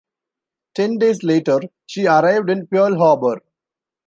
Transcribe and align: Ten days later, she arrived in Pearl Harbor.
Ten 0.73 0.97
days 0.97 1.21
later, 1.21 1.59
she 1.85 2.07
arrived 2.07 2.49
in 2.49 2.65
Pearl 2.65 2.97
Harbor. 2.97 3.39